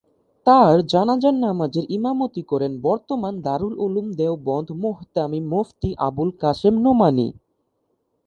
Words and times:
তার 0.47 0.75
জানাজার 0.87 1.35
নামাজের 1.37 1.85
ইমামতি 1.89 2.41
করেন 2.43 2.71
বর্তমান 2.81 3.33
দারুল 3.41 3.73
উলুম 3.77 4.07
দেওবন্দের 4.11 4.77
মুহতামিম 4.83 5.45
মুফতি 5.47 5.89
আবুল 6.07 6.29
কাসেম 6.41 6.75
নোমানী। 6.83 7.27